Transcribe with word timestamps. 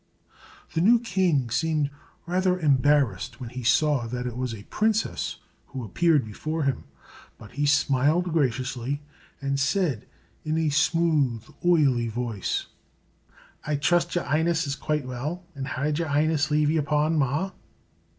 The 0.73 0.81
new 0.81 0.99
king 0.99 1.51
seemed 1.51 1.91
rather 2.25 2.59
embarrassed 2.59 3.39
when 3.39 3.51
he 3.51 3.61
saw 3.63 4.07
that 4.07 4.25
it 4.25 4.35
was 4.35 4.51
a 4.51 4.63
princess 4.63 5.35
who 5.67 5.83
appeared 5.85 6.25
before 6.25 6.63
him; 6.63 6.85
but 7.37 7.51
he 7.51 7.67
smiled 7.67 8.33
graciously, 8.33 9.03
and 9.41 9.59
said, 9.59 10.07
in 10.43 10.57
a 10.57 10.69
smooth 10.69 11.43
oily 11.63 12.07
voice, 12.07 12.65
"I 13.63 13.75
trust 13.75 14.15
your 14.15 14.23
'Ighness 14.25 14.65
is 14.65 14.75
quite 14.75 15.05
well. 15.05 15.43
And 15.53 15.67
'ow 15.67 15.83
did 15.83 15.99
yer 15.99 16.07
'Ighness 16.07 16.49
leave 16.49 16.71
yer 16.71 16.81
pa 16.81 17.05
and 17.05 17.19
ma?" 17.19 17.51